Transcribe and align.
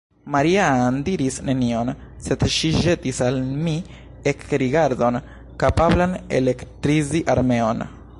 Maria-Ann 0.35 0.95
diris 1.07 1.35
nenion; 1.49 1.91
sed 2.27 2.45
ŝi 2.53 2.71
ĵetis 2.85 3.19
al 3.25 3.37
mi 3.67 3.75
ekrigardon, 4.33 5.21
kapablan 5.65 6.17
elektrizi 6.39 7.23
armeon. 7.35 7.85